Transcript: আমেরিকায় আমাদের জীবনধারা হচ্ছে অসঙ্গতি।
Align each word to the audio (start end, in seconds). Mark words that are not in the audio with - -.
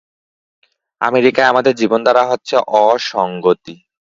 আমেরিকায় 1.01 1.49
আমাদের 1.49 1.73
জীবনধারা 1.75 2.23
হচ্ছে 2.31 2.55
অসঙ্গতি। 2.83 3.75